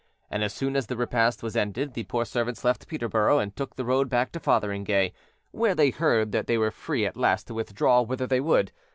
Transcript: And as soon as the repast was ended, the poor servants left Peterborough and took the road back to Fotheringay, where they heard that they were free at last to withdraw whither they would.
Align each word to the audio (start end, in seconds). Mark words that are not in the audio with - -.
And 0.31 0.43
as 0.43 0.51
soon 0.51 0.75
as 0.75 0.87
the 0.87 0.97
repast 0.97 1.43
was 1.43 1.55
ended, 1.55 1.93
the 1.93 2.05
poor 2.05 2.25
servants 2.25 2.65
left 2.65 2.87
Peterborough 2.87 3.37
and 3.37 3.55
took 3.55 3.75
the 3.75 3.85
road 3.85 4.09
back 4.09 4.31
to 4.31 4.39
Fotheringay, 4.39 5.13
where 5.51 5.75
they 5.75 5.91
heard 5.91 6.31
that 6.31 6.47
they 6.47 6.57
were 6.57 6.71
free 6.71 7.05
at 7.05 7.15
last 7.15 7.45
to 7.45 7.53
withdraw 7.53 8.01
whither 8.01 8.25
they 8.25 8.41
would. 8.41 8.71